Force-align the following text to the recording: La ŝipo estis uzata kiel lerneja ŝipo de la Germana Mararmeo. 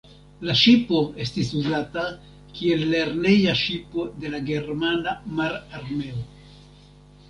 La 0.49 0.53
ŝipo 0.61 1.01
estis 1.25 1.51
uzata 1.59 2.07
kiel 2.57 2.83
lerneja 2.95 3.55
ŝipo 3.63 4.09
de 4.19 4.35
la 4.35 4.43
Germana 4.53 5.19
Mararmeo. 5.41 6.31